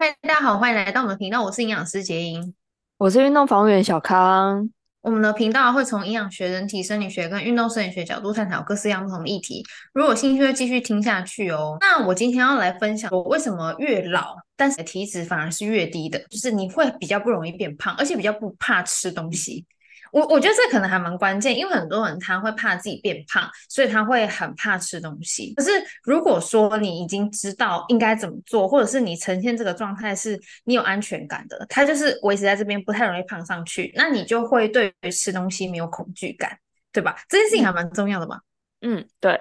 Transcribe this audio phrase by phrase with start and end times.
[0.00, 2.54] 嗨，大家好，欢迎来到我们的频道，我是营养师杰英，
[2.98, 4.70] 我是运动防护员小康。
[5.00, 9.66] 我们的频道会从营养学、人体生理学跟运动生理学角度探讨各式各样不同的议题。
[9.92, 11.76] 如果有兴趣，就继续听下去哦。
[11.80, 19.66] 那我今天要来分享我为什么越老，但是体脂反而是越低的，就是你会比较不容易变胖，而且比较不怕吃东西。
[20.12, 25.54] 我我觉得这可能还蛮关键，因为很多人他会怕自己变胖，所以他会很怕吃东西。
[25.54, 25.70] 可是
[26.02, 36.58] 如果说你已经知道应该怎么做，或者是你呈现这个状态是你有安全感的，他就是维持在这边不太容易胖上去，那你就会对于吃东西没有恐惧感，
[36.92, 37.16] 对吧？
[37.28, 38.40] 这件事情还蛮重要的嘛？
[38.80, 39.40] 嗯，对。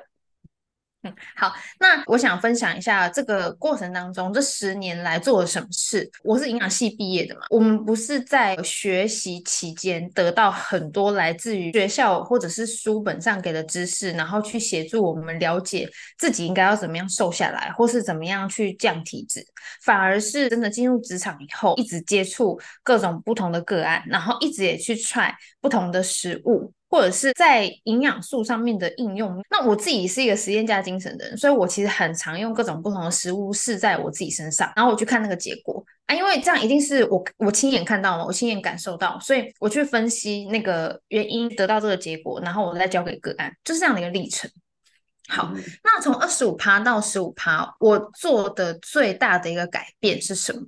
[1.36, 6.10] 好，那我想分享一下这个过程当中这十年来做了什么事。
[6.24, 19.46] 我是营养系毕业的嘛，我们不是在学习期间得到很多来自于学校或者是书本上给的知识，然后去协助我们了解自己应该要怎么样瘦下来，或是怎么样去降体脂，
[19.84, 26.74] 反而是真的进入职场以后，一直接触各种不同的个案，然后一直也去 try 不同的食物。
[26.90, 44.50] 或者是在营养素上面的应用，那我自己是一个实验家精神的人，所以我其实很常用各种不同的食物试在我自己身上，然后我去看那个结果啊，因为这样一定是我我亲眼看到嘛，我亲眼感受到，所以我去分析那个原因，得到这个结果，然后我再交给个案，就是这样的一个历程。
[45.30, 45.52] 好，
[45.84, 50.62] 那从二十五趴到十五趴，我做的最大的一个改变是什么？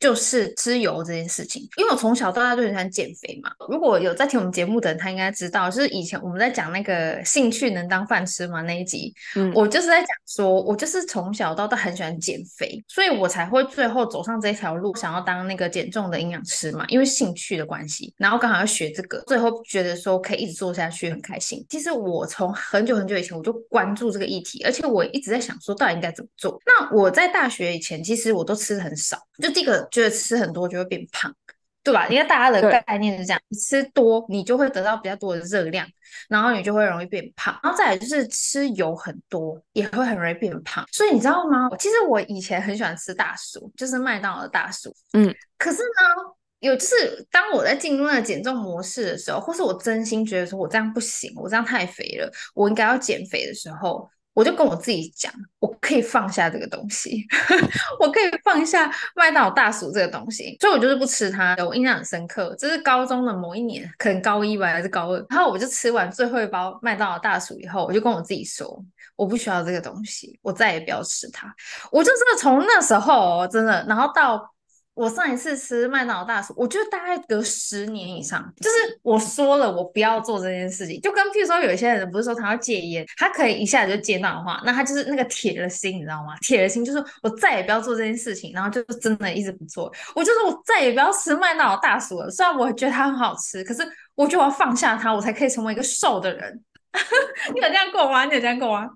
[0.00, 3.50] 就是吃油这件事情，因为我从小到大就很喜欢减肥嘛。
[3.70, 21.64] 如果有在听我们节目的人，他应该知道，就是以前我们在讲那个兴趣能当饭吃吗那一集，嗯，我就是在讲说，我就是从小到大很喜欢减肥，所以我才会最后走上这条路，想要当那个减重的营养师嘛，因为兴趣的关系，然后刚好要学这个，最后觉得说可以一直做下去，很开心。
[21.70, 26.60] 其实我从很久很久以前我就关注这个议题，而且我一直在想说，到底应该怎么做。
[26.66, 29.83] 那我在大学以前，其实我都吃的很少，就这个。
[29.90, 31.34] 觉得吃很多就会变胖，
[31.82, 32.06] 对吧？
[32.08, 35.86] 因为大家的概念是这样，你吃多你就会得到比较多的热量，
[36.28, 37.58] 然后你就会容易变胖。
[37.62, 40.84] 然后再来就是吃油很多也会很容易变胖。
[40.92, 41.68] 所以你知道吗？
[41.78, 44.94] 其实我以前很喜欢吃大薯，就是麦当劳的大薯。
[45.12, 54.08] 嗯，可是呢，有就是当我在进入那个减重模式的时候，或是我真心觉得说我这样不行，我这样太肥了，我应该要减肥的时候。
[54.34, 57.24] 我就跟我自己讲，我可以放下这个东西，
[58.00, 61.56] 我可以放下麦当劳大薯这个东西，所以我就是不吃它。
[61.64, 65.26] 我印象很深刻，这是高中的某一年，可能高一吧，还是高二。
[65.30, 68.84] 然后我就吃完最后一包麦当劳大薯以后，我就跟我自己说，
[69.16, 71.46] 我不需要这个东西，我再也不要吃它。
[71.92, 74.53] 我就真的从那时候真的，然后到。
[74.94, 78.40] 我上一次吃麦当劳大薯，我觉得大概隔十年以上。
[78.56, 86.36] 就是我说了，我不要做这件事情，就跟譬如说有一些人不是说他要戒烟，他可以一下子就戒断的话，那他就是那个铁了心，你知道吗？
[86.40, 89.92] 铁了心就是我再也不要做这件事情，然后就真的一直不做。
[90.14, 93.82] 我就说我再也不要吃麦当劳大薯了，虽然我觉得它很好吃，可是
[94.14, 96.62] 我就要放下它，我才可以成为一个瘦的人。
[97.52, 98.24] 你有这样过吗？
[98.26, 98.88] 你有这样过吗？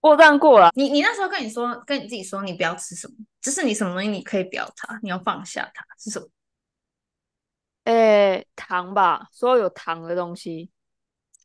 [0.00, 0.70] 我这样过了。
[0.74, 3.14] 你你那时候跟你说，跟你自己说，你不要吃什么，
[3.48, 6.28] 就是你什么东西你可以不要它，你要放下它，是什么？
[7.84, 10.68] 诶，糖吧，所有有糖的东西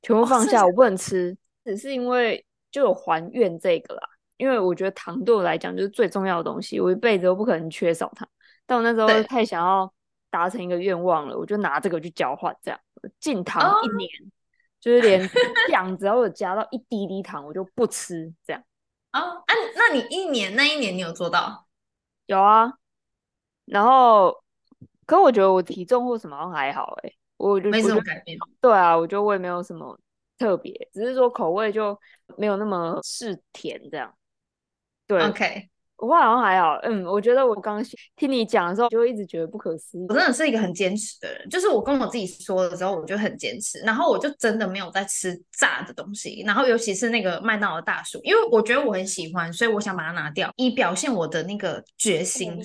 [0.01, 1.37] 全部放下，哦、我不能吃。
[1.63, 4.01] 只是因为就有还愿这个啦，
[4.35, 8.27] 因为我觉得糖对我来讲就是最重要的东西，我一辈子都不可能缺少它。
[8.65, 9.89] 但我那时候太想要
[10.29, 12.77] 达成一个愿望了，我就拿这个去交换，这样
[13.21, 14.09] 禁糖一年。
[14.09, 14.27] 哦
[14.83, 15.25] 就是连
[15.69, 18.61] 酱只要有加到一滴滴糖，我就不吃这样。
[19.11, 19.45] 啊，啊，
[19.77, 21.62] 那你一年那一年你有做到？
[22.33, 22.73] 有啊。
[23.65, 24.43] 然后，
[25.05, 28.37] 可我觉得我体重或什么好像还好诶、欸，我就没什么改变。
[28.59, 29.97] 对啊，我觉得我也没有什么
[30.37, 31.97] 特别，只是说口味就
[32.37, 34.13] 没有那么是甜这样。
[35.07, 35.69] 对，OK。
[36.05, 37.83] 我好像还好，嗯，我觉得我刚
[38.17, 40.05] 听你讲的时候，就一直觉得不可思议。
[40.09, 52.61] 我真的是一个很坚持的人，就是我跟我自己说的时候，我就很坚持，然后我就真的没有在吃炸的东西，然后尤其是那个麦当劳大薯，因为我觉得我很喜欢，所以我想把它拿掉，以表现我的那个决心。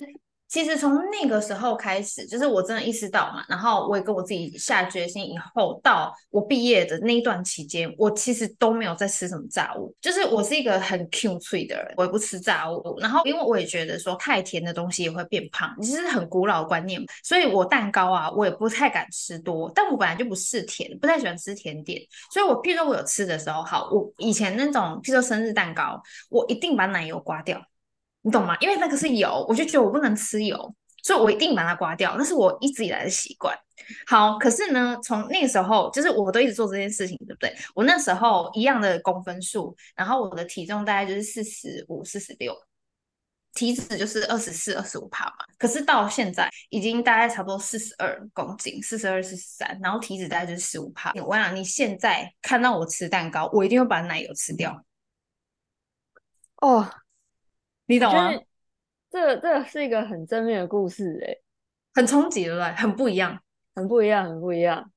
[0.49, 12.99] 其实从那个时候开始，就是我真的意识到嘛，然后我也跟我自己下决心，以后到我毕业的那一段期间，我其实都没有在吃什么炸物，就是我是一个很 Q 脆的人，我也不吃炸物。
[12.99, 19.71] 然后因为我也觉得说太甜的东西也会变胖，其实很古老的观念，所以我蛋糕啊，我也不太敢吃多。
[19.75, 22.01] 但我本来就不是甜，不太喜欢吃甜点，
[22.33, 27.61] 所以我譬如说我有吃的时候，好，我以前那种譬如说生日蛋糕，我一定把奶油刮掉。
[28.23, 28.57] 你懂吗？
[28.61, 32.17] 因为那个是油，我就觉得我不能吃油，所以我一定把它刮掉。
[32.19, 33.57] 那是我一直以来的习惯。
[34.07, 37.57] 好，可是呢，从那个时候，就是我都一直做这件事情，对不对？
[37.75, 42.55] 我那时候一样的公分数，然后我的体重大概就是四十五、四十六，
[43.55, 45.37] 体脂就是二十四、二十五趴嘛。
[45.57, 51.13] 可是到现在已经大概差不多四十二公斤，四十二、四十三，然后体脂大概就是十五趴。
[51.25, 54.85] 我想你现在看到我吃蛋糕，我一定会把奶油吃掉。
[56.57, 56.91] 哦，
[57.89, 58.31] 你懂吗？
[59.11, 61.35] 这这是一个很正面的故事，哎，
[61.95, 62.71] 很冲击，对不对？
[62.73, 63.41] 很不一样，
[63.75, 64.93] 很不一样，很不一样。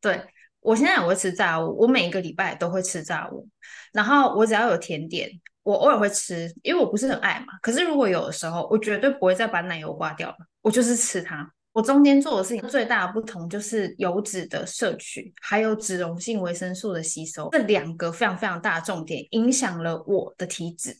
[0.00, 0.18] 对，
[0.60, 3.46] 我现在也会吃炸物，我每一个礼拜都会吃炸物，
[3.92, 5.30] 然后我只要有甜点，
[5.62, 7.58] 我偶尔会吃，因为我不是很爱嘛。
[7.60, 11.52] 可是如果有的时候，我绝对不会再把奶油刮掉了，我就是吃它。
[11.72, 20.96] 我中间做的事情最大的不同就是油脂的摄取，还有脂溶性维生素的吸收，这两个非常非常大的重点，影响了我的体脂。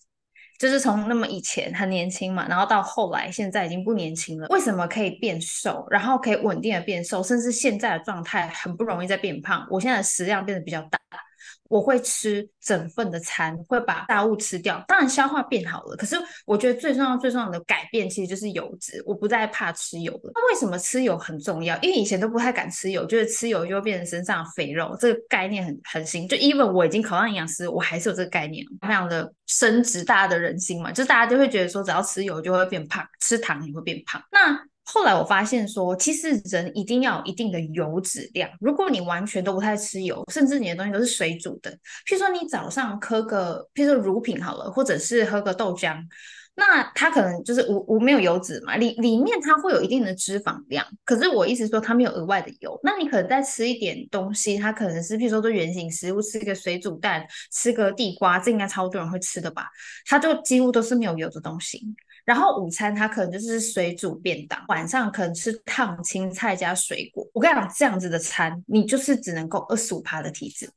[0.58, 4.46] 就是从那么以前很年轻嘛，然后到后来现在已经不年轻了。
[4.48, 9.66] 为什么可以变瘦，然后可以稳定的变瘦，甚至现在的状态很不容易再变胖？
[9.70, 10.98] 我现在的食量变得比较大。
[11.68, 15.96] 我会吃整份的餐，会把大物吃掉，当然消化变好了。
[15.96, 20.30] 可是我觉得最重要、最重要的改变其实就是油脂，我不再怕吃油了。
[20.34, 21.76] 那为什么吃油很重要？
[21.82, 26.28] 因为以前都不太敢吃油，觉得吃油就会变成身上肥肉，这个概念很很新。
[26.28, 30.92] 就 even 我已经考上营养师，我还是有这个概念，非常的深植大家的人心嘛。
[30.92, 34.22] 就大家就会觉得说，只要吃油就会变胖，吃糖也会变胖。
[34.30, 38.48] 那后来我发现说，其实人一定要有一定的油脂量。
[38.60, 41.70] 如果你完全都不太吃油，甚至你的东西都是水煮的，
[42.06, 46.00] 譬如说你早上喝个，譬如说乳品好了，或者是喝个豆浆，
[46.54, 50.86] 那它可能就是无无没有油脂嘛，里里面它会有一定的脂肪量。
[51.04, 52.78] 可是我意思说，它没有额外的油。
[52.84, 59.66] 那你可能再吃一点东西，它可能是譬如说做原型食物，吃一个水煮蛋，吃个地瓜，这应该超多人会吃的吧？
[60.06, 61.82] 它就几乎都是没有油的东西。
[62.26, 67.26] 然后午餐它可能就是水煮便当，晚上可能吃烫青菜加水果。
[67.32, 70.68] 我跟你讲，这样子的餐，你就是只能够二十五趴的体质。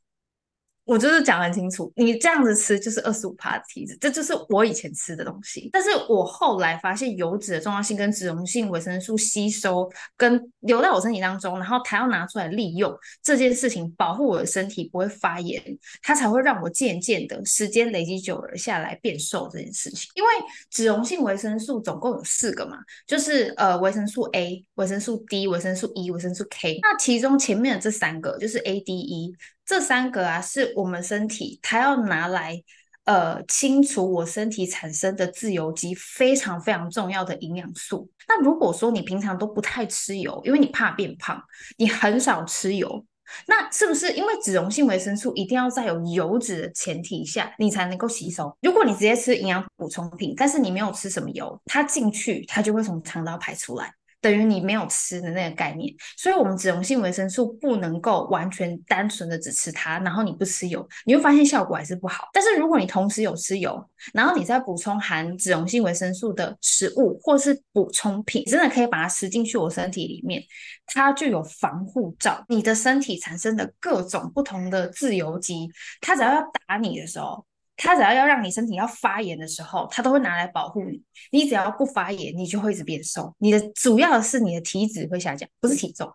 [0.90, 5.70] 我就是讲很清楚，你这样子吃就是二十五趴的体脂，这就是我以前吃的东西。
[5.72, 12.92] 但是我后来发现油脂的重要性跟脂溶性维生素吸收跟留在我身体当中，然后它要拿出来利用
[13.22, 15.62] 这件事情，保护我的身体不会发炎，
[16.02, 20.10] 它才会让我渐渐的时间累积久了下来变瘦这件事情。
[20.16, 20.28] 因为
[20.70, 26.80] 脂溶性维生素总共有四个嘛，就是呃维生素 A、维生素 D、维生素 E、维生素 K。
[26.82, 29.32] 那其中前面的这三个就是 A、D、E。
[29.70, 32.60] 这三个啊，是我们身体它要拿来
[33.04, 38.10] 呃清除我身体产生的自由基，非常非常重要的营养素。
[38.26, 41.40] 那如果说你平常都不太吃油，因为你怕变胖，
[41.78, 43.06] 你很少吃油，
[43.46, 48.52] 那是不是因为脂溶性维生素一定要在有油脂的前提下，你才能够吸收？
[48.62, 53.94] 如果你直接吃营养补充品，但是你没有吃什么油，它进去它就会从肠道排出来。
[54.20, 62.28] 等于你没有吃的那个概念，所以我们脂溶性维生素不能够完全单纯的只吃它，然后你不吃油，你会发现效果还是不好。
[62.32, 63.82] 但是如果你同时有吃油，
[64.12, 70.42] 然后你再补充含脂溶性维生素的食物或是补充品，真的可以把它吃进去我身体里面，
[70.86, 72.44] 它就有防护罩。
[72.48, 75.68] 你的身体产生的各种不同的自由基，
[76.00, 77.44] 它只要要打你的时候。
[77.82, 81.02] 它只要要让你身体要发炎的时候，它都会拿来保护你。
[81.32, 83.34] 你只要不发炎，你就会一直变瘦。
[83.38, 86.12] 你的主要的是你的体脂会下降，不是体重。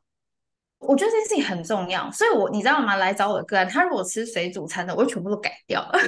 [0.77, 2.97] 我觉得这件事情很重要，所以我你知道吗？
[2.97, 6.03] 来找我的个案，他如果吃水煮餐的，我就全部都改掉 他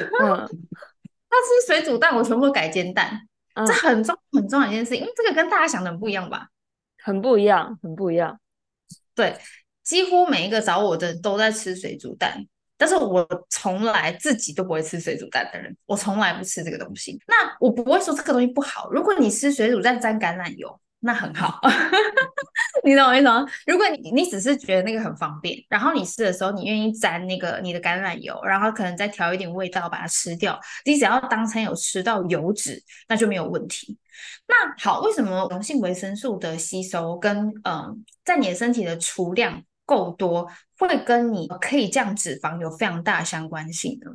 [0.48, 3.28] 吃水煮蛋，我全部都改煎蛋。
[3.56, 6.50] 嗯、这很重很重要一件事情，因为这个跟大家想的很不一样吧？
[7.04, 8.40] 很不一样，很不一样。
[9.16, 9.36] 对，
[9.84, 12.46] 几乎每一个找我的都在吃水煮蛋。
[12.78, 17.20] 但是我从来自己都不会吃水煮蛋的人，我从来不吃这个东西。
[17.28, 18.90] 那我不会说这个东西不好。
[18.92, 21.60] 如果你吃水煮蛋沾橄榄油，那很好，
[22.84, 23.46] 你懂我意思吗？
[23.68, 33.98] 如果你你只是觉得那个很方便，然后你吃的时候你愿意沾那个你的橄榄油，然后可能再调一点味道把它吃掉，你只要当餐有吃到油脂，那就没有问题。
[34.48, 44.12] 那好，为什么溶性维生素的吸收跟嗯，在你的身体的储量够多，会跟你可以降脂肪有非常大相关性的。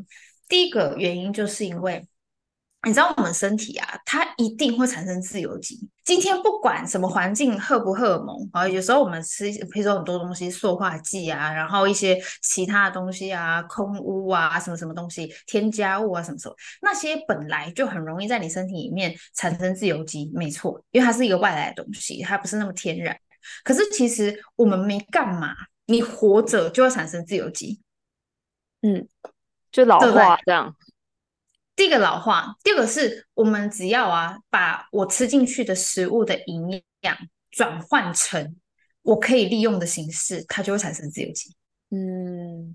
[0.49, 2.07] 第一个原因就是因为，
[2.85, 5.89] 你知道我们身体啊，它一定会产生自由基。
[6.05, 23.17] 今天不管什么环境荷不荷尔蒙啊，有时候我们吃，比如说很多东西，塑化剂啊，然后一些其他的东西啊，空污啊，什么什么东西，添加物啊，什么什么，那些本来就很容易在你身体里面产生自由基，没错，因为它是一个外来的东西，它不是那么天然。
[23.63, 25.55] 可是其实我们没干嘛，
[25.93, 27.83] 你活着就会产生自由基，
[28.81, 29.07] 嗯，
[29.71, 30.75] 就老化这样。
[31.77, 37.17] 第一个老化，第二个是我们只要啊，把我吃进去的食物的营养
[37.51, 38.57] 转换成
[39.03, 41.55] 我可以利用的形式，它就会产生自由基。
[41.91, 42.75] 嗯，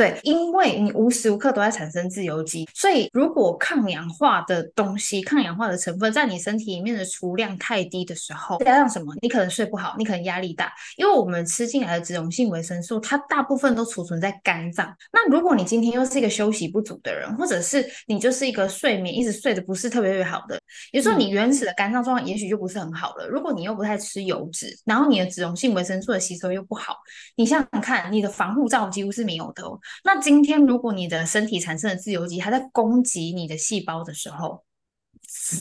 [0.00, 9.14] 对，因为你无时无刻都在产生自由基，所以如果抗氧化的东西、抗氧化的成分在你身体里面的储量太低的时候，加上什么？
[9.20, 14.90] 你可能睡不好，你可能压力大，因为我们吃进来的脂溶性维生素，它大部分都储存在肝脏。
[15.12, 20.58] 那如果你今天又是一个休息不足的人，或者是你就是一个睡眠一直睡得不是特别特别好的，
[20.92, 23.28] 也就是说你原始的肝脏状况也许就不是很好了。
[23.28, 26.96] 如果你又不太吃油脂，然后你的脂溶性维生素的吸收又不好，
[27.36, 29.78] 你想想看，你的防护罩几乎是没有的哦。
[30.04, 34.64] 那今天，如果你的身体产生的自由基它在攻击你的细胞的时候，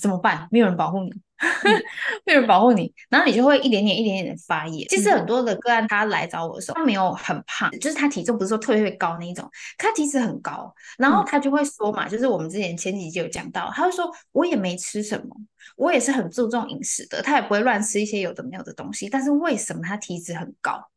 [0.02, 0.48] 怎么办？
[0.52, 1.12] 没有人保护你，
[2.26, 4.88] 没有人保护你，然后你就会一点点、一点点的发炎。
[4.90, 15.36] 其实很多的个案，他来找我的时候，他没有很胖，就是他体重不是说特别特别高那一种，他体脂很高，然后他就会说嘛，就是我们之前前几集有讲到，他会说我也没吃什么，
[15.76, 20.90] 我也是很注重饮食的，他也不会乱吃一些有的没有的东西，但是为什么他体脂很高？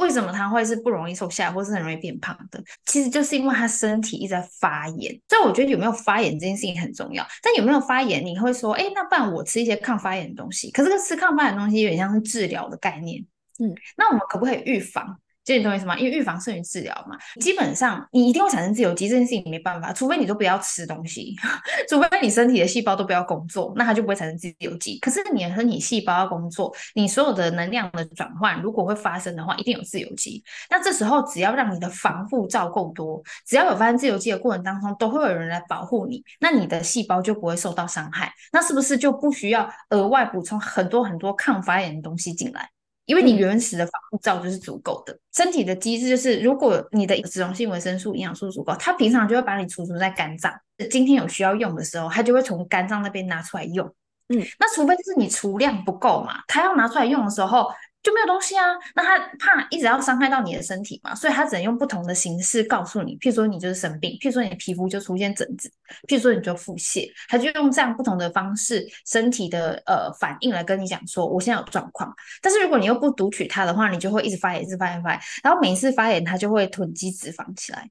[0.00, 2.62] 为什么他会是不容易瘦下来，或是很容易变胖的？
[2.86, 5.12] 其实就是因为他身体一直在发炎。
[5.28, 7.24] 所以我觉得有没有发炎这件事情很重要。
[7.42, 10.70] 但有没有发炎，你会说，哎，那不然我吃一些抗发炎的东西。
[10.70, 13.24] 可是这个吃抗发炎的东西有点像是治疗的概念。
[13.58, 15.18] 嗯，那我们可不可以预防？
[15.44, 15.98] 这你懂我意思吗？
[15.98, 17.16] 因为预防胜于治疗嘛。
[17.40, 21.34] 基本上你一定会产生自由基，这件事情你没办法，除非你都不要吃东西，
[21.88, 24.98] 除非你身体的细胞都不要工作，那它就不会产生自由基。
[24.98, 30.42] 可是你的身体细胞要工作，你所有的能量的转换如果会发生的话，一定有自由基。
[30.68, 38.32] 那这时候只要让你的防护罩够多，只要有发生自由基的过程当中，都会有人来保护你，那你的细胞就不会受到伤害。
[38.52, 42.68] 那是不是就不需要额外补充很多很多抗发炎的东西进来？
[43.10, 50.52] 因为你原始的防护罩就是足够的，身体的机制就是，如果你的脂溶性维生素、营养素足够，它平常就会把你储存在肝脏，
[50.88, 53.84] 今天有需要用的时候，它就会从肝脏那边拿出来用。
[54.28, 57.68] 嗯，那除非就是你储量不够嘛，它要拿出来用的时候。
[58.02, 58.64] 就没有东西啊，
[58.94, 65.70] 那他怕一直要伤害到你的身体嘛，所以他只能用不同的形式告诉你，譬如说你就是生病，譬如说你的皮肤就出现疹子，
[66.08, 72.10] 譬如说你就腹泻，他就用这样不同的方式，身体的呃反应来跟你讲说，我现在有状况。
[72.40, 77.90] 但是如果你又不读取它的话，你就会一直发炎，一直发炎，发炎，然后每一次发炎，它就会囤积脂肪起来。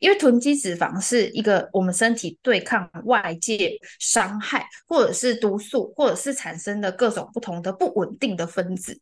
[0.00, 8.98] 因为囤积脂肪是一个我们身体对抗外界伤害，或者是毒素，或者是产生的各种不同的不稳定的分子，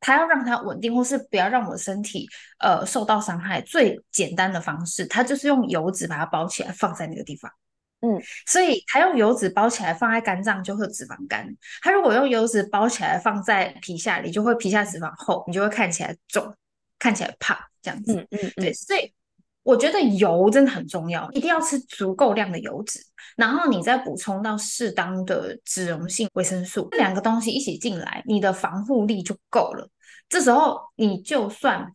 [0.00, 7.50] 它要让它稳定，或是不要让我的身体呃受到伤害，最简单的方式，它就是用油脂把它包起来放在那个地方。
[8.00, 11.48] 嗯，所以它用油脂包起来放在肝脏就会脂肪肝，
[11.82, 16.54] 它如果用油脂包起来放在皮下里，就会皮下脂肪厚，你就会看起来肿，
[16.98, 18.14] 看起来胖这样子。
[18.14, 19.12] 嗯嗯，嗯，对，所以。
[19.66, 23.00] 我觉得油真的很重要，一定要吃足够量的油脂，
[23.36, 29.90] 然后你再补充到适当的脂溶性维生素，这两个东西一起进来，你的防护力就够了。
[30.28, 31.92] 这时候你就算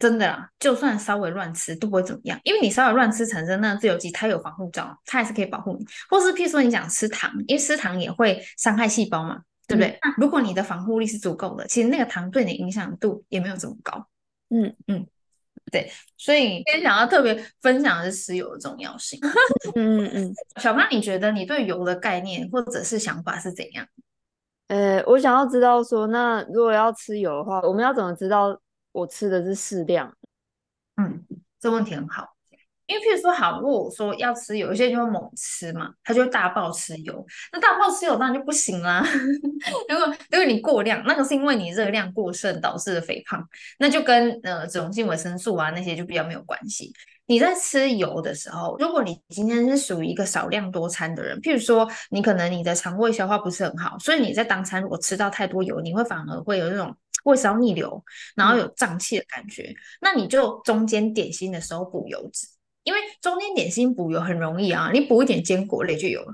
[0.00, 5.86] 真的啦，就算稍微乱吃都不会怎么样，因为你稍微乱吃产生那个自由基，它有防护罩，它还是可以保护你。
[6.10, 9.90] 或是譬如说你想吃糖，因为吃糖也会伤害细胞嘛，对不对？
[9.90, 9.98] 嗯。
[10.02, 14.08] 那如果你的防护力是足够的，其实那个糖对你影响度也没有这么高。
[14.50, 15.06] 嗯嗯。
[15.72, 19.18] 对，所以今天想要特别分享的是石油的重要性。
[19.74, 23.86] 嗯嗯嗯，小胖，你觉得你对油的概念或者是想法是怎样？
[24.68, 28.60] 呃，我想要知道说，那如果要吃油的话，我们要怎么知道
[28.92, 30.16] 我吃的是适量？
[30.96, 31.24] 嗯，
[31.58, 32.35] 这问题很好。
[32.86, 37.26] 因为譬如说，好，如果我说要吃油，有些人就会猛吃嘛，他就会大爆吃油。
[37.52, 39.04] 那大爆吃油当然就不行啦。
[39.88, 43.44] 如果如果你过量，那个是因为你热量过剩导致的肥胖，
[43.78, 46.92] 那就跟呃脂溶性维生素啊那些就比较没有关系。
[47.28, 58.00] 你在吃油的时候，如果你今天是属于一个少量多餐的人，譬如说你可能你的肠胃消化不是很好，所以你在当餐如果吃到太多油，你会反而会有那种胃烧逆流，
[58.36, 59.64] 然后有胀气的感觉。
[59.64, 59.74] 嗯。
[60.02, 62.46] 那你就中间点心的时候补油脂。
[62.86, 66.32] 因为中间点心补油很容易啊，你补一点坚果类就有了。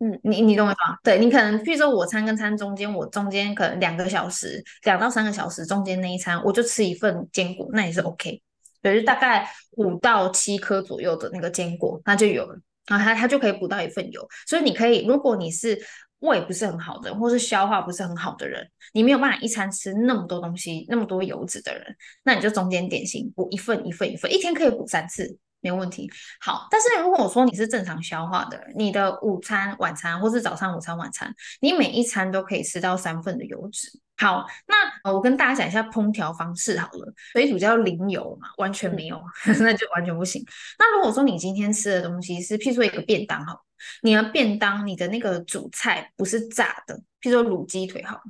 [0.00, 0.98] 嗯，你你懂我意思吗？
[1.04, 8.42] 对，你可能，譬如说我餐跟餐中间，我中间可能两个小时，两到三个小时中间那一餐，我就吃一份坚果，那也是 OK。
[8.82, 12.58] 对，就大概五到七颗左右的那个坚果，那就有了。
[12.88, 14.26] 然后它它就可以补到一份油。
[14.48, 15.80] 所以你可以，如果你是
[16.18, 25.38] 胃不是很好的，或是消化不是很好的人，你没有办法一餐吃那么多东西，那么多油脂的人，那你就中间点心补一份一份一份，一天可以补三次。
[25.62, 26.10] 没有问题。
[26.40, 33.88] 好，但是如果我说你是正常消化的，你的午餐、晚餐，或是早上、午餐、晚餐，你每一餐都可以吃到三份的油脂。
[34.18, 37.12] 好，那我跟大家讲一下烹调方式好了。
[37.32, 39.16] 水煮叫零油嘛，完全没有，
[39.46, 40.44] 嗯、 那就完全不行。
[40.78, 43.64] 那如果说你今天吃的东西是，譬如说一个便当好，
[44.02, 48.20] 你的便当你的那个主菜不是炸的，譬如说卤鸡腿好，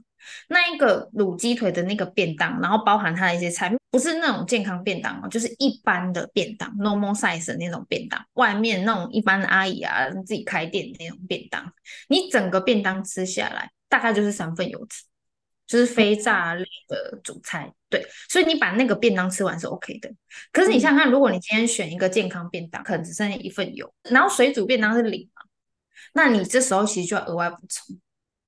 [0.48, 11.70] 那一个卤鸡腿的那个便当，然后包含它的一些菜，不是那种健康便当哦，就是一般的便当，normal size 的那种便当，外面那种一般的阿姨啊自己开店的那种便当，
[12.08, 15.04] 你整个便当吃下来大概就是三份油脂，
[15.66, 20.10] 就是非炸类的主菜，对，所以你把那个便当吃完是 OK 的。
[20.52, 25.42] 可是你想想看，如果你今天选一个健康便当，可能只剩下一份油，然后水煮便当是零嘛，
[26.14, 28.00] 那你这时候其实就要额外补充。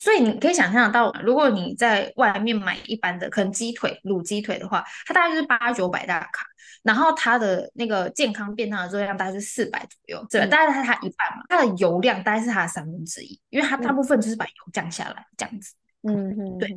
[0.04, 6.44] 所以你可以想象到，如果你在外面买一般的，可能鸡腿、卤鸡腿的话，它大概就是八九百大卡，
[6.82, 15.72] 然后它的那个健康便当的热量大概是四百左右，对，大概是它一半嘛，它的油量大概是它的三分之一，因为它大部分就是把油降下来这样子。
[16.06, 16.68] 嗯嗯，对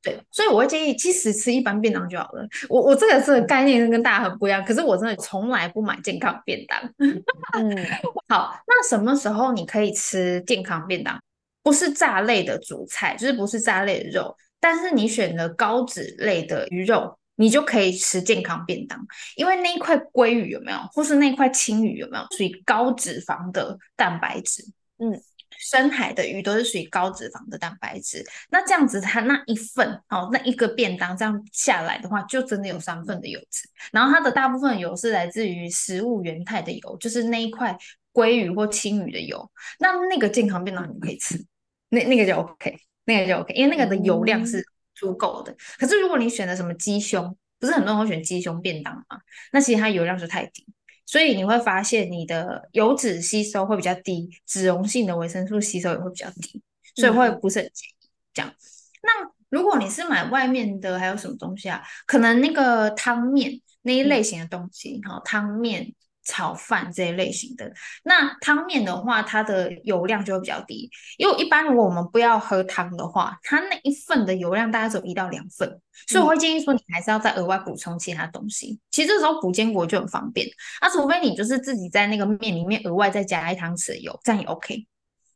[0.00, 2.46] 对，所以我会建议，其实吃一般便当就好了。
[2.68, 6.78] 我我这个这个概念跟大家很不一样，可是我真的从来不买健康便当。
[6.98, 7.76] 嗯，
[8.30, 11.20] 好，那什么时候你可以吃健康便当？
[11.68, 18.98] 不是炸类的主菜，就是不是炸类的肉，但是你选了高脂类的鱼肉，你就可以吃健康便当，
[19.36, 24.64] 因为那一块鲑鱼有没有，或是那块青鱼有没有，属于高脂肪的蛋白质。
[24.96, 25.12] 嗯，
[25.58, 28.24] 深海的鱼都是属于高脂肪的蛋白质。
[28.48, 33.68] 那这样子，它那一份哦，那一个便当这样下来的话，就真的有三份的油脂。
[33.92, 37.76] 然后它的大部分油是来自于食物原态的油，就是那一块
[38.14, 39.48] 鲑鱼或青鱼的油。
[39.78, 41.44] 那那个健康便当你可以吃。
[41.90, 44.64] 那那个就 OK，那个就 OK，因为那个的油量是
[44.94, 45.52] 足够的。
[45.52, 49.18] 嗯、可是如果你选的什么鸡胸，不是很多人会选鸡胸便当吗？
[49.52, 50.66] 那其实它油量就太低，
[51.06, 56.62] 所以你会发现你的油脂吸收会比较低，脂溶性的维生素吸收也会比较低，
[56.94, 58.50] 所以会不是很建议这样。
[58.50, 58.54] 嗯、
[59.02, 61.82] 那如果你是买外面的，还有什么东西啊？
[62.06, 65.94] 可能那个汤面那一类型的东西，哈、嗯，汤面。
[66.28, 67.72] 炒饭这一类型的，
[68.04, 75.66] 那汤面的话，它的油量就会比较低，因为一般如果我们不要喝汤的话，它那一份的油量大概只有一到两份，
[76.06, 78.78] 所以我会建议说，你还是要再额外补充其他东西。
[78.90, 80.46] 其实这时候补坚果就很方便，
[80.82, 84.86] 那除非你就是自己在那个面里面额外再加一汤匙的油，这样也 OK。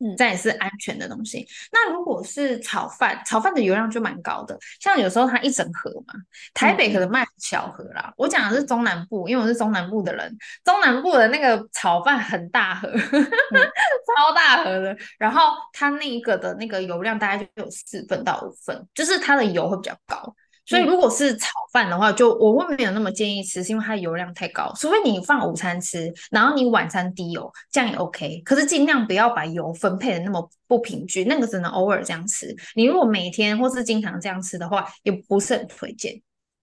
[0.02, 1.46] 嗯，这也是安全的东西。
[1.70, 6.14] 那如果是炒饭，炒饭的油量就蛮高的，像有时候它一整盒嘛，
[6.52, 8.06] 台北可能卖小盒啦。
[8.08, 12.98] 嗯、我讲的是中南部，因为我是中南部的人，中南部的那个炒饭很大盒，嗯、
[14.16, 14.96] 超大盒的。
[15.18, 20.34] 然后它那一个的那个油量大概就有四份到五份，就是它的油会比较高。
[20.64, 24.72] 所以如果是炒饭的话，就我会没有那么建议吃，是因为它油量太高。
[24.76, 28.40] 除非你放午餐吃，然后你晚餐低油，这样也 OK。
[28.44, 32.54] 可是尽量不要把油分配的那么不平均，那个只能偶尔这样吃。
[32.76, 36.14] 你如果每天或是经常这样吃的话，也不是很推荐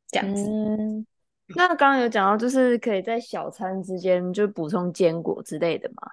[0.10, 0.50] 这样子。
[0.50, 1.06] 嗯，
[1.58, 6.10] 那刚刚有讲到，就是可以在小餐之间就补充坚果之类的嘛。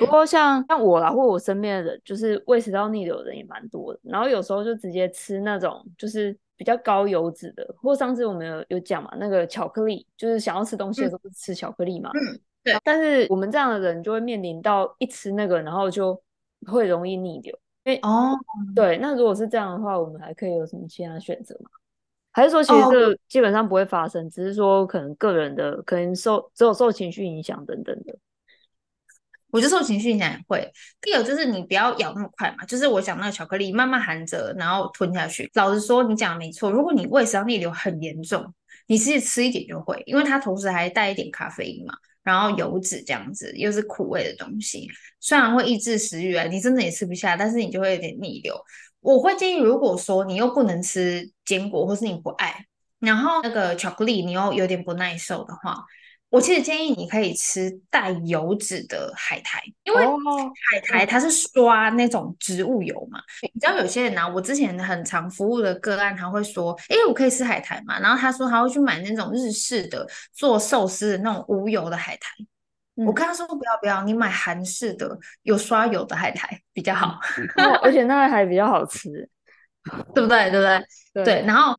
[0.00, 4.00] 不过像像我啦，或我身边的人，就是胃食道逆流的人也蛮多的。
[4.02, 6.36] 然后有时候就直接吃那种就是。
[6.60, 12.10] 比较高油脂的，或上次我们有有讲嘛，那个巧克力，就是想要吃东西的时候吃巧克力嘛。
[12.12, 12.76] 嗯，对。
[12.84, 16.22] 但是我们这样的人就会面临到一吃那个，然后就
[16.66, 17.58] 会容易逆流。
[17.84, 18.36] 因为哦，
[18.76, 18.98] 对。
[18.98, 21.70] 那如果是这样的话，我们还可以有什么其他选择吗？
[22.32, 28.14] 还是说其实这基本上不会发生，只是说可能个人的可能受只有受情绪影响等等的。
[29.50, 30.70] 我就受情绪影响也会。
[31.00, 35.50] 第二就是你不要咬那么快嘛，就是我讲那个巧克力，慢慢含着，然后吞下去。
[35.54, 36.70] 老实说，你讲的没错。
[36.70, 38.54] 如果你胃食道逆流很严重，
[38.86, 44.88] 你其实吃一点就会，因为它同时还带一点咖啡因嘛，然后油脂这样子，又是苦味的东西，
[45.20, 48.54] 虽然会抑制食欲啊，你真的也吃不下，但是你就会有点逆流。
[49.00, 52.66] 我会建议，如果说你又不能吃坚果，或是你不爱，
[52.98, 55.84] 然后那个巧克力你又有点不耐受的话。
[56.30, 60.06] 我其实建议你可以吃带油脂的海苔，因为
[60.70, 63.20] 海苔它是刷那种植物油嘛。
[63.52, 72.30] 你知道有些人呢、啊，我之前很常服务的个案，他会说：“哎，我可以吃海苔嘛？”然后他说他会去买那种日式的做寿司的那种无油的海苔。
[72.96, 77.18] 嗯、我跟他说：“不要不要，你买韩式的有刷油的海苔比较好，
[77.56, 79.28] 哦、而且那个还比较好吃。”
[80.14, 80.50] 对不对？
[80.50, 80.78] 对不对？
[81.12, 81.46] 对，对。
[81.46, 81.74] 然后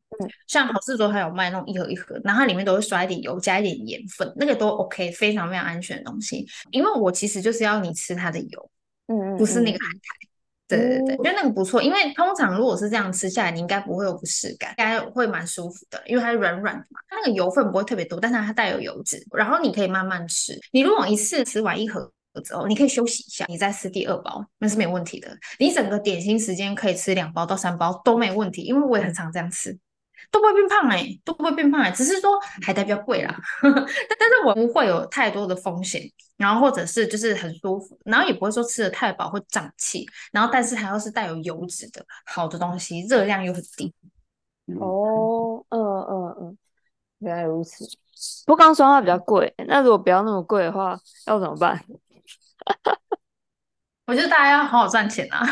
[0.46, 6.46] 像好事多还有卖那种一盒一盒，然后它里面都会刷一点油，加一点盐分，那个都 OK，非常非常安全的东西。
[6.70, 8.70] 因为我其实就是要你吃它的油，
[9.06, 10.28] 嗯，不是那个海苔。
[10.68, 20.58] 对对对，觉得那个不错，因为通常如果是这样吃下来，你应该不会有不适感，应该会蛮舒服的，因为它是软软的嘛，它那个油分不会特别多，但是它带有油脂，然后你可以慢慢吃。
[20.72, 22.10] 你如果一次吃完一盒。
[22.40, 25.36] 之后你可以休息一下，你再吃第二包，那是没问题的。
[25.58, 29.78] 你整个点心时间可以吃两包到三包都没问题，因为我也很常这样吃，
[30.30, 33.72] 都不会变胖哎、欸，都不会变胖哎、欸，只是说海苔比较贵啦， 但
[34.18, 36.02] 但是我不会有太多的风险，
[36.36, 43.92] 然后或者是就是很舒服，然后也不会说吃的太饱会胀气，然后但是还要是带有油脂的好的东西，热量又很低。
[44.80, 46.58] 哦，嗯嗯嗯。
[47.18, 47.84] 原来如此。
[48.44, 51.80] 不过刚说它比较贵，那如果不要那么贵的话，要怎么办？
[54.06, 55.46] 我觉得大家要好好赚钱啊。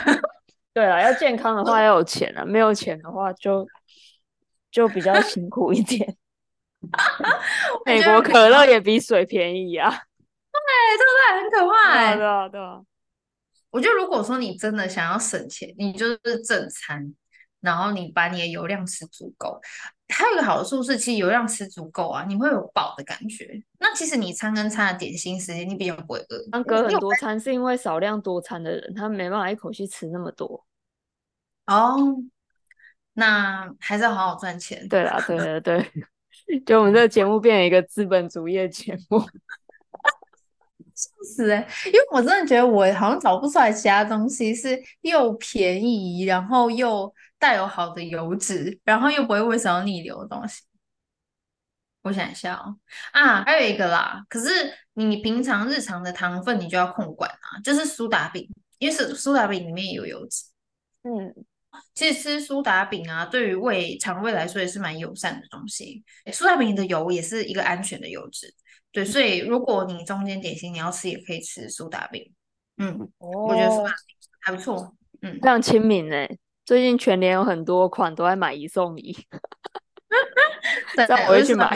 [0.73, 3.67] 对啊，要健康的话要有钱啊，没有钱的话就
[4.71, 6.17] 就比较辛苦一点。
[7.85, 9.91] 美国可乐也比水便宜啊。
[9.91, 12.17] 对，这个很可怕哎。
[12.17, 12.81] 对啊，对啊。
[13.71, 17.15] 我觉得如果说你真的想要省钱，你就是正餐，
[17.61, 19.61] 然后你把你的油量吃足够。
[20.09, 23.63] 还有一个好处是，其实油量吃足够啊，你会有饱的感觉。
[23.79, 26.63] 那其实你餐跟餐的点心时间，你比较不会饿。
[26.65, 30.67] 隔很多餐是因为少量多餐的人，他没办法一口气吃那么多。
[31.67, 31.97] 哦，
[33.13, 34.89] 那还是要好好赚钱。
[34.89, 39.21] 对啦，对对对， 就我们这个节目变成一个资本主义的节目。
[40.93, 41.67] 笑死哎！
[41.87, 50.63] 因为我真的觉得我好像找不出来其他东西是又便宜，然后又带有好的油脂，然后又不会胃食道逆流的东西。
[52.03, 52.77] 我想一下哦，
[53.13, 54.25] 啊，还有一个啦。
[54.29, 58.49] 可是你平常日常的糖分你就要控管啊，就是苏打饼，
[58.79, 60.45] 因为是苏打饼里面有油脂。
[61.03, 61.35] 嗯，
[61.95, 66.05] 其实吃苏打饼啊，对于胃肠胃来说也是蛮友善的东西。
[66.33, 68.55] 苏打饼的油也是一个安全的油脂。
[68.93, 72.33] 对，所以如果你中间点心你要吃，也可以吃苏打饼。
[72.79, 74.97] 嗯，哦、我觉得苏打饼还不错。
[75.23, 76.39] 嗯，非常亲民诶。
[76.65, 79.13] 最近全年有很多款都在买一送一，
[80.95, 81.69] 这样我会去买。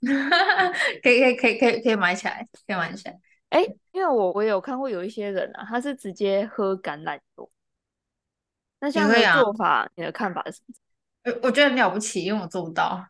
[1.02, 3.18] 可以可以可以可以可以买起来，可以买起来。
[3.48, 7.50] 哎，因为我我有看过有一些人啊，他是直接喝橄榄油。
[8.80, 10.74] 那这样的做法，你，啊、你的看法是什么？
[11.24, 13.04] 我我觉得很了不起，因为我做不到。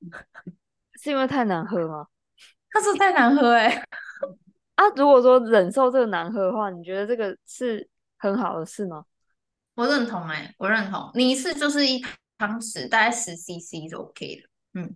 [1.02, 2.06] 是因为太难喝吗？
[2.72, 3.84] 他说太难喝哎、欸，
[4.76, 9.04] 啊，如果说忍受这个难喝的话，你觉得这个是很好的事吗？
[9.80, 11.10] 我认同哎、欸，我认同。
[11.14, 12.04] 你一次就是一
[12.36, 14.50] 汤匙，大概十 CC 就 OK 了。
[14.74, 14.94] 嗯，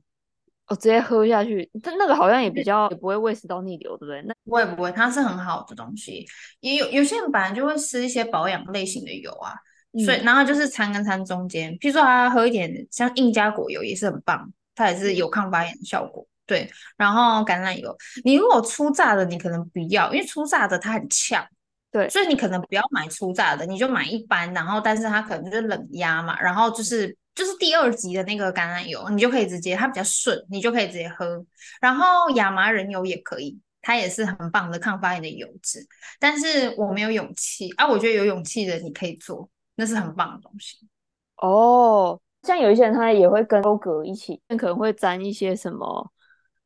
[0.68, 4.22] 我直接喝下去，但那个好像也比较也不会胃食道逆流，对不对？
[4.26, 6.26] 那不会不会，它是很好的东西。
[6.60, 9.54] 也有有些人本来就会吃一些保养类型的油啊，
[9.92, 14.52] 嗯、所以然后就是餐跟餐中间，譬如说他喝一点像印加果油也是很棒。
[14.76, 16.68] 它也是有抗发炎的效果，对。
[16.96, 21.46] 然后橄榄油，你如果粗榨的，你可能不要，因为粗榨的它很呛，
[21.94, 22.08] 对。
[22.08, 24.52] 所以你可能不要买粗榨的，你就买一般。
[24.52, 31.46] 然后，但是它可能就是冷压嘛，然后就是就是第二级的那个橄榄油，你就可以直接，它比较顺，你就可以直接喝。
[31.80, 35.78] 然后亚麻仁油也可以，它也是很棒的抗发炎的油脂。
[36.18, 40.88] 但是我没有勇气啊，我觉得有勇气的你可以做，那是很棒的东西。
[41.36, 42.20] 哦。
[42.42, 46.12] 像有一些人，他也会跟欧格一起，可能会沾一些什么，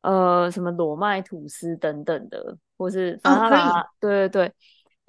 [0.01, 4.53] 呃，什么裸麦吐司等等的，或是啊，哦、对对对。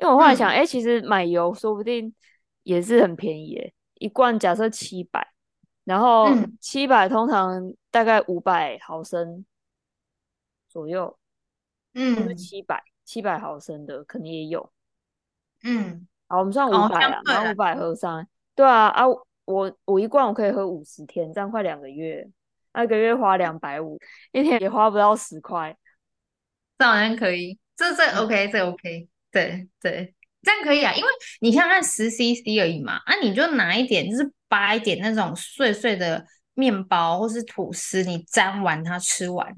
[0.01, 0.61] 因为我后来想，哎、嗯。
[0.61, 2.13] 欸，其实买油说不定
[2.63, 5.27] 也是很便宜，哎，一罐假设七百，
[5.85, 6.29] 然后
[6.61, 9.45] 七百通常大概五百毫升
[10.69, 11.19] 左右，
[11.95, 14.73] 嗯，七百七百毫升的肯定也有，
[15.63, 19.05] 嗯，好，我们算五百啊，然后五百喝上，对啊啊。
[19.47, 22.25] 我我一罐我可以喝五十天，这样快两个月，
[22.73, 23.99] 那一个月花两百五，
[24.31, 25.77] 一天也花不到十块，
[26.79, 31.09] 这好像可以，这这 OK，这 OK，对对，这样可以啊，因为
[31.41, 39.55] 你看看十 CC 而已嘛，啊，你就拿一点，就是扒一点那种碎碎的面包或是吐司，你沾完它吃完。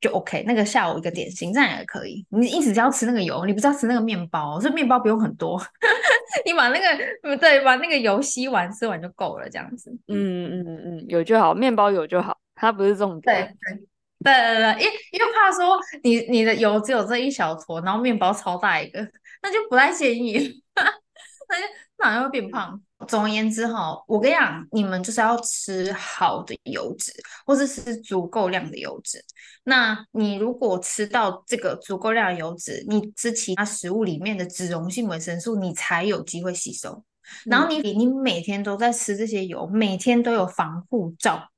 [0.00, 2.26] 就 OK，那个下午一个点心这样也可以。
[2.28, 5.58] 你一直要吃那个油，你不知道吃那个面包，所以面包不用很多，
[6.44, 9.90] 你把那个对，把那个油吸完吃完就够了，这样子。
[10.08, 13.56] 嗯嗯嗯，有就好，面包有就好，它不是重点。
[13.64, 13.86] 对对
[14.24, 19.00] 对对对，因因为怕说你你的油只有这一小坨，然后面包超大一个，
[19.42, 21.66] 那就不太建议， 那就
[21.98, 22.80] 那好像会变胖。
[23.06, 27.12] 总而言之哈，我跟你讲，你们就是要吃好的油脂，
[27.44, 29.22] 或者是吃足够量的油脂。
[29.64, 37.04] 那你如果吃到这个足够量的油脂，你吃其他食物里面的脂溶性维生素，你才有机会吸收。
[37.44, 41.50] 然后你你每天都在吃这些油，每天都有防护罩。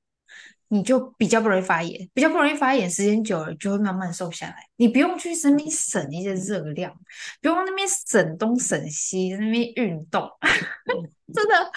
[0.69, 4.57] 你就比较不容易发炎，比较不容易发炎，时间久了就会慢慢瘦下来。
[4.77, 6.93] 你不用去身边省一些热量，
[7.41, 10.29] 不用那边省东省西，在那边运动，
[11.33, 11.71] 真的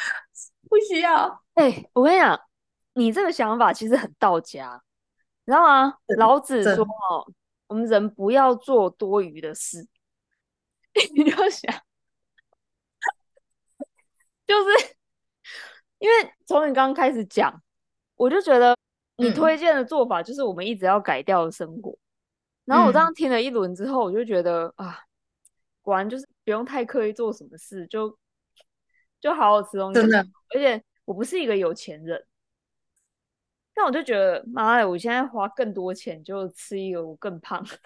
[0.68, 1.44] 不需要。
[1.54, 2.40] 哎、欸，我跟你讲，
[2.94, 4.82] 你这个想法其实很道家，
[5.46, 5.94] 你知道吗？
[6.18, 7.32] 老子说哦，
[7.68, 9.88] 我们人不要做多余的事。
[11.14, 11.72] 你要想，
[14.48, 14.70] 就是
[16.00, 17.62] 因为从你刚刚开始讲。
[18.20, 18.78] 我就觉得
[19.16, 21.98] 你推荐的做法就是我们一直要改掉的生活，嗯、
[22.66, 25.00] 然后我这样听了一轮之后，我就觉得、嗯、啊，
[25.82, 28.18] 果然就是不用太刻意做什么事，就
[29.22, 30.02] 就好好吃东西。
[30.02, 30.20] 真的，
[30.54, 32.22] 而且我不是一个有钱人，
[33.74, 37.70] 但我就觉得，妈的，我现在花更多钱就吃一个我更胖的。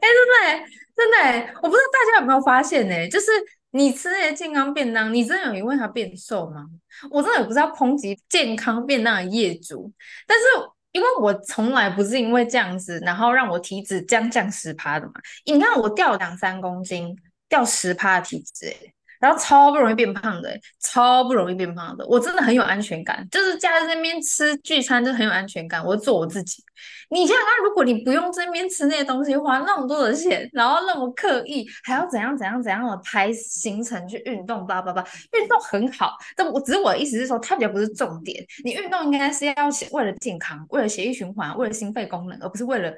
[0.00, 3.08] 哎、欸，真的，真的，我不知道大家有没有发现呢？
[3.08, 3.32] 就是
[3.72, 6.66] 你吃那些健康便当，你真的有因为它变瘦吗？
[7.10, 9.92] 我真的也不是要抨击健康便当的业主，
[10.26, 10.44] 但是
[10.92, 15.12] 因为我从来不是因为这样子，然后让我体脂降降十趴的嘛。
[15.46, 17.16] 你看我掉两三公斤，
[17.48, 26.64] 掉十趴的体脂，欸，然后超不容易变胖的，超不容易变胖的，我真的很有安全感，就是假日那边吃聚餐就很有安全感，我做我自己。
[27.10, 38.42] 你想想看，如果你不用这边吃那些东西，花那么多的钱，然后那么刻意，还要怎样怎样怎样的排行程去运动，叭叭叭，运动很好，但我只是我的意思是说，它比较不是重点。
[38.64, 39.54] 你运动应该是要
[39.90, 42.90] 为了健康，为了血液循环，为了心肺功能，而不是为了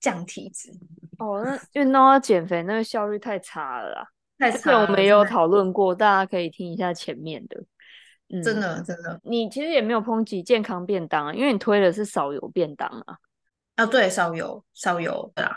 [0.00, 0.70] 降体脂。
[1.18, 4.06] 哦，那运动要减肥，那个效率太差了啦。
[4.38, 7.62] 太差了，我没有讨论过，大家可以听一下前面的。
[8.28, 13.16] 嗯，真的真的，你其实也没有抨击健康便当啊，因为你推的是少油便当啊。
[13.76, 15.56] 啊，对，少油少油，对啊，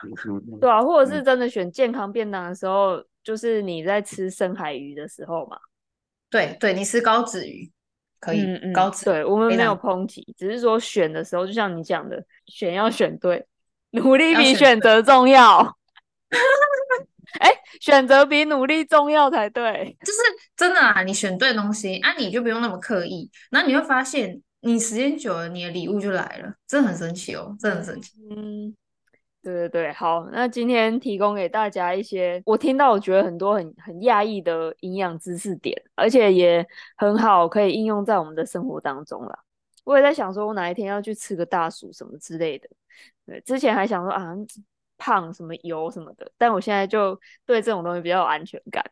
[0.59, 5.57] 对啊，或者是真的选健康便当的时候，就是你在吃深海鱼的时候嘛。
[6.29, 7.71] 对对，你吃高脂鱼
[8.19, 9.05] 可以，嗯嗯，高脂。
[9.05, 13.45] 对，我们没有抨击，只是说选的时候，就像你讲的，选要选对，
[13.91, 15.77] 努力比选择重要。
[17.39, 20.19] 哎，选择比努力重要才对，就是
[20.55, 21.03] 真的啊！
[21.03, 28.13] 你选对东西啊，你就不用那么刻意，然后你会发现，你时间久了，你的礼物就来了，真的很神奇哦，真的很神奇。
[28.31, 28.73] 嗯，
[29.43, 39.39] 对对对，好，那今天提供给大家一些我听到我觉得很多很很讶异的营养知识点，而且也很好可以应用在我们的生活当中了。
[39.83, 42.69] 我也在想说，我哪一天要去吃个大薯什么之类的。
[43.25, 44.33] 对，之前还想说啊。
[44.97, 48.83] 胖什么油什么的，但我现在就对这种东西比较有安全感。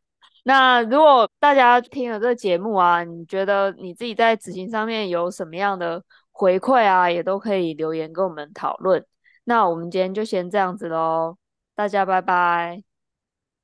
[0.43, 9.03] 那如果大家听了这个节目啊，你觉得你自己在执行上面有什么样的回馈啊，也都可以留言跟我们讨论。
[9.45, 11.37] 那我们今天就先这样子喽，
[11.73, 12.83] 大家拜拜，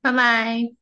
[0.00, 0.81] 拜拜。